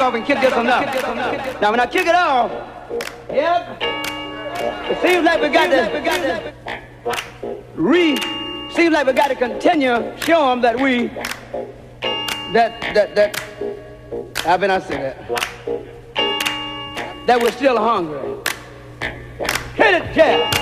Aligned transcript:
Off 0.00 0.14
and 0.14 0.24
kick 0.24 0.40
this 0.40 0.54
one 0.54 0.66
up. 0.66 1.60
Now 1.60 1.70
when 1.70 1.80
I 1.80 1.86
kick 1.86 2.06
it 2.06 2.14
off, 2.14 2.50
yep, 3.28 3.78
it 4.90 5.00
seems 5.02 5.24
like 5.24 5.40
we 5.40 5.48
got 5.48 5.68
to 5.68 6.54
re, 7.74 8.16
seems 8.72 8.92
like 8.92 9.06
we 9.06 9.12
got 9.12 9.28
to 9.28 9.34
continue 9.34 10.16
show 10.18 10.48
them 10.48 10.60
that 10.62 10.78
we, 10.78 11.08
that, 12.52 12.80
that, 12.94 13.14
that, 13.14 13.40
how 14.38 14.58
can 14.58 14.70
I 14.70 14.78
say 14.78 14.96
that? 14.96 15.28
That 17.26 17.40
we're 17.40 17.52
still 17.52 17.78
hungry. 17.78 18.36
Hit 19.74 20.02
it, 20.02 20.14
Jeff. 20.14 20.61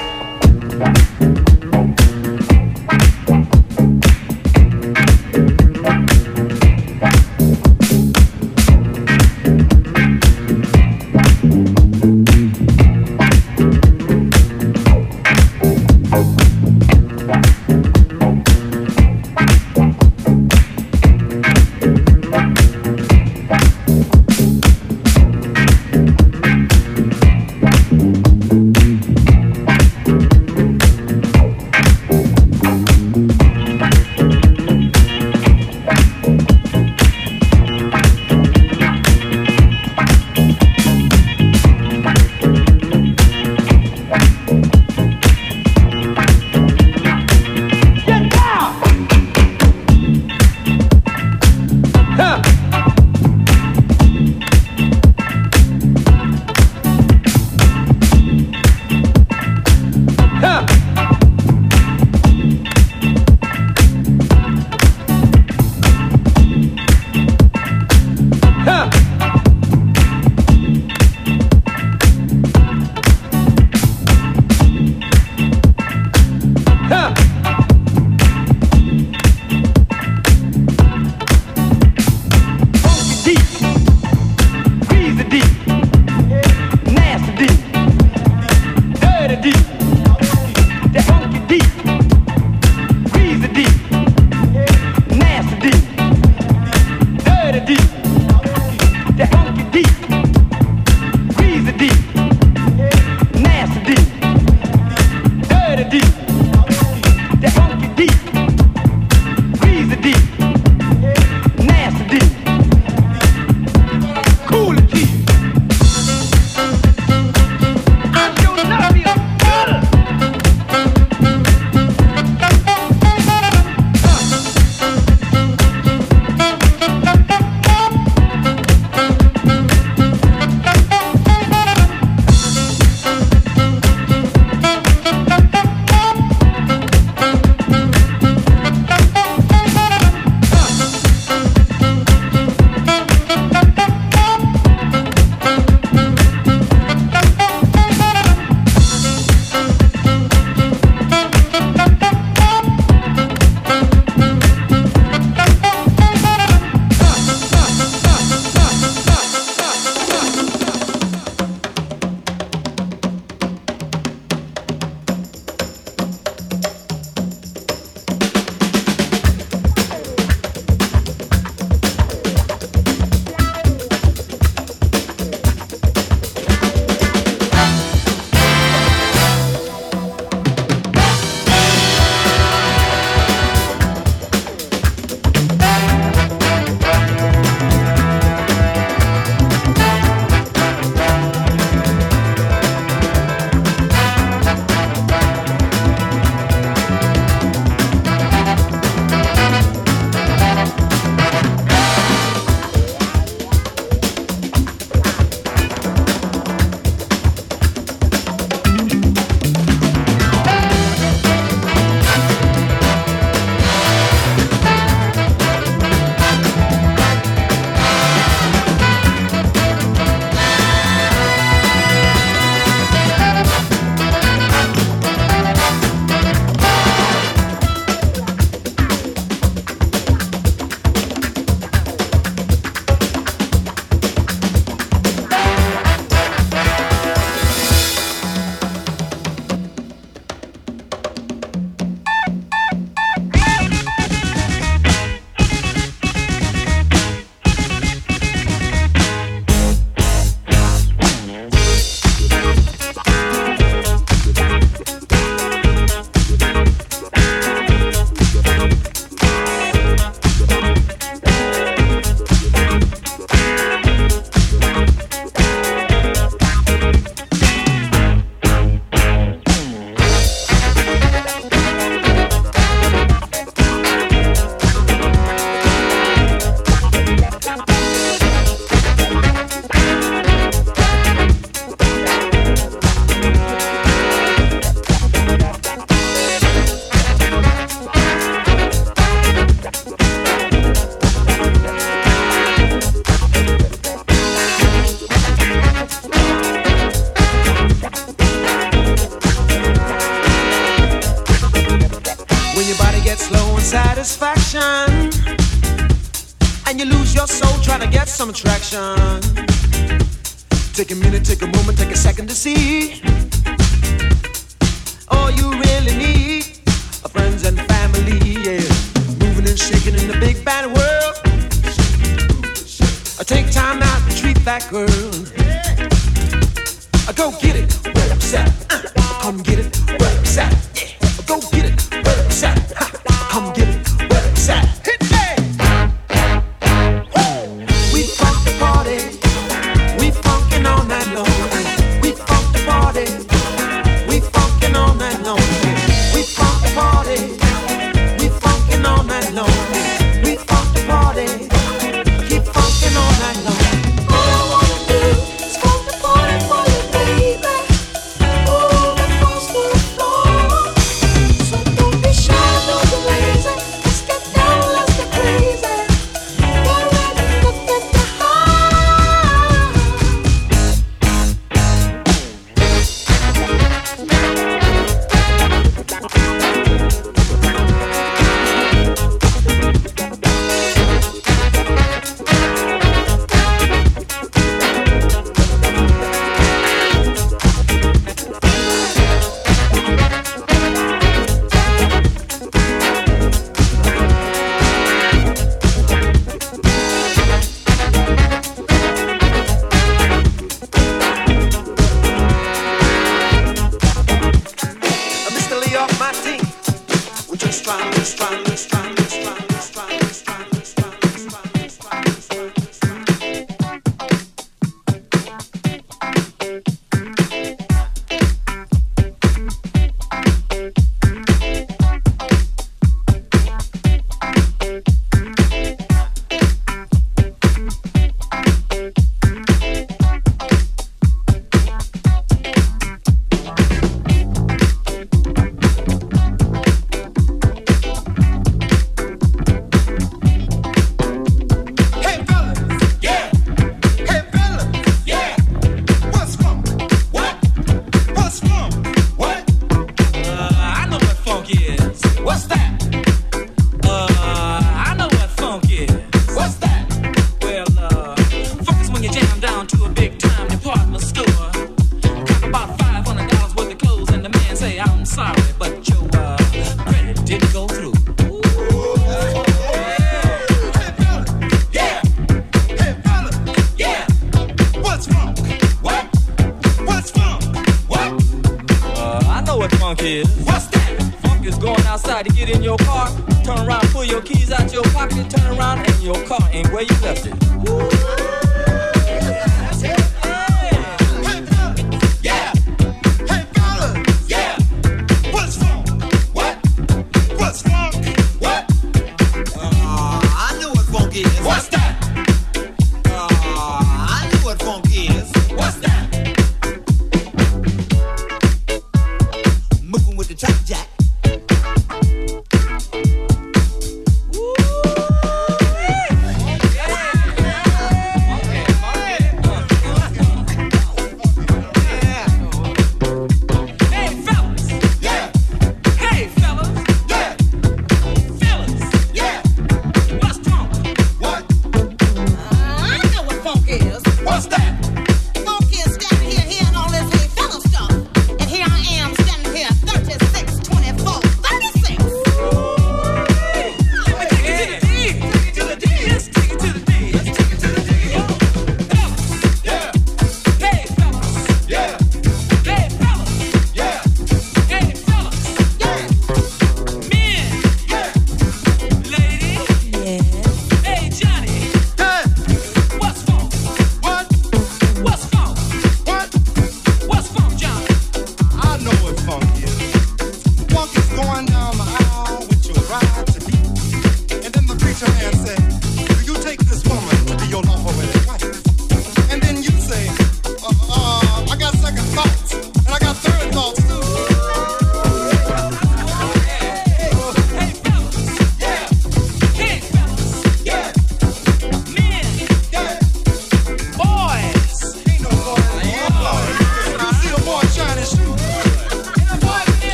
Know 308.72 309.29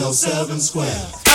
so 0.00 0.12
seven 0.12 0.58
square. 0.58 1.29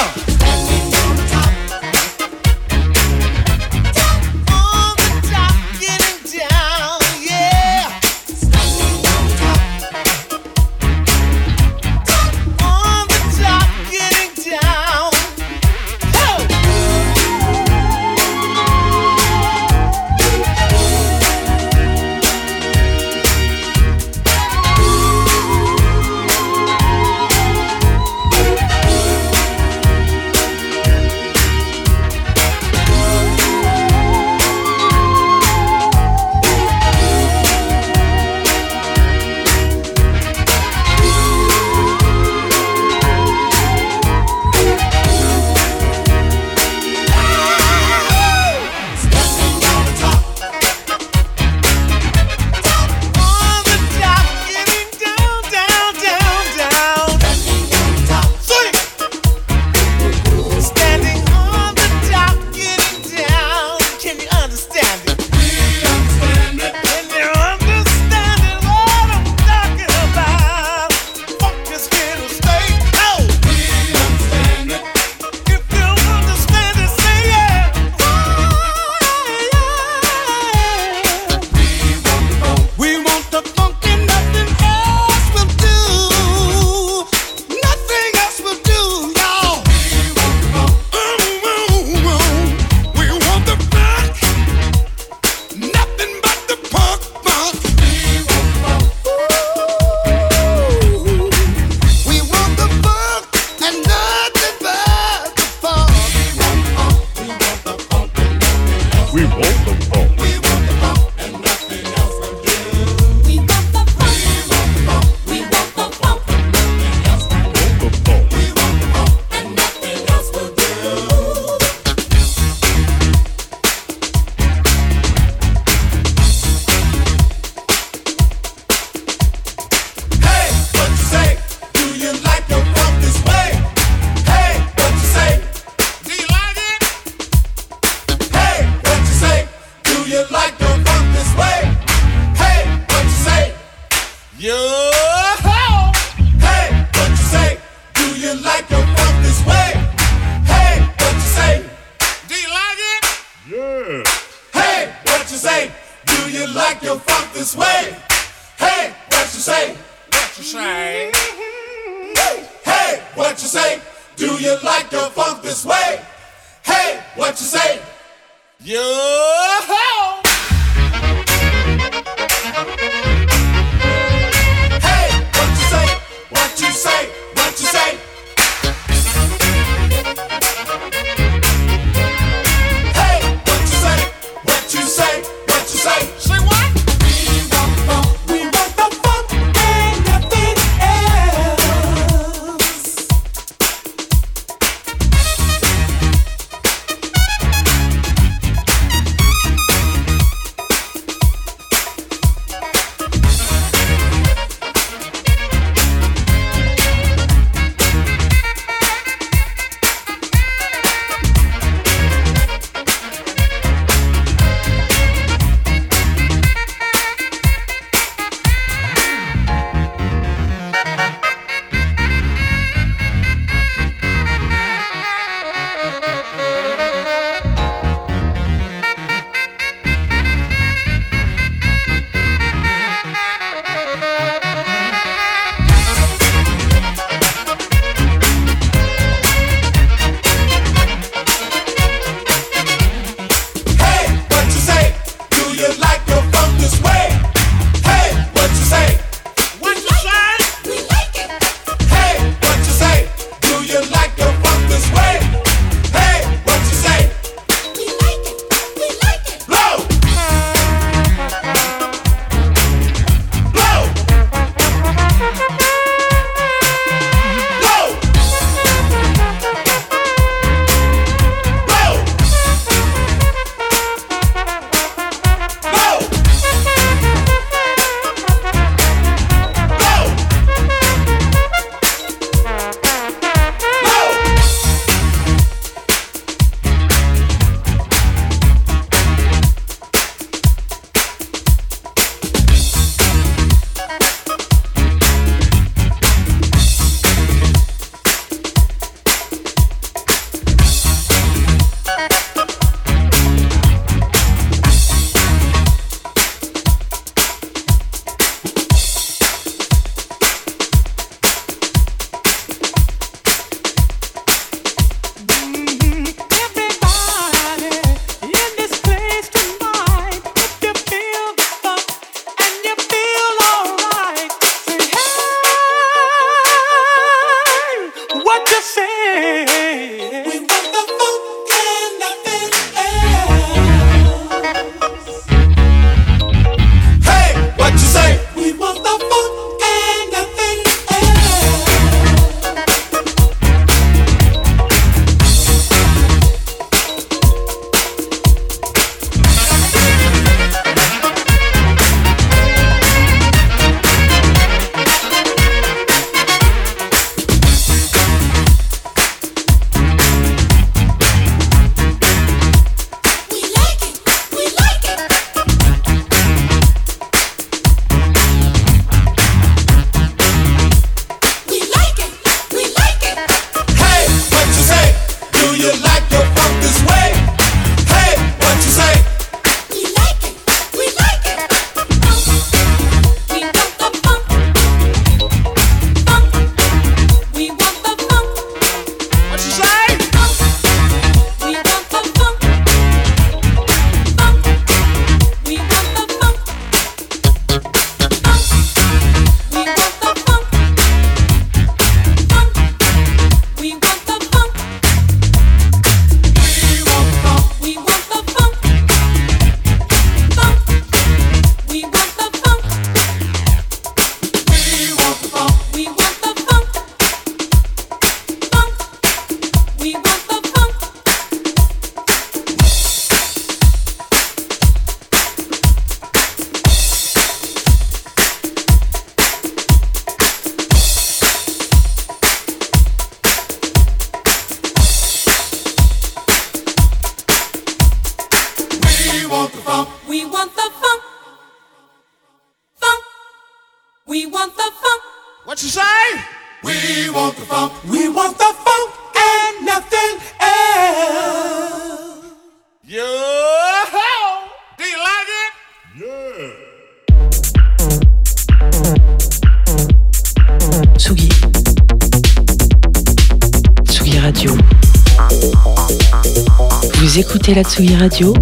La 467.56 467.64
Tsugi 467.64 467.96
Radio 467.96 468.34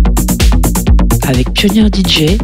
avec 1.27 1.53
Pionnier 1.53 1.85
DJ. 1.87 2.37